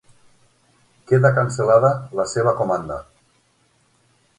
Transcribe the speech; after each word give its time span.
Queda 1.11 1.31
cancel·lada 1.37 1.95
la 2.21 2.29
seva 2.35 2.55
comanda. 2.65 3.03